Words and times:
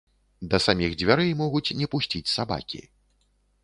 Да 0.53 0.59
саміх 0.65 0.95
дзвярэй 1.03 1.31
могуць 1.43 1.75
не 1.83 1.91
пусціць 1.95 2.27
сабакі. 2.37 2.87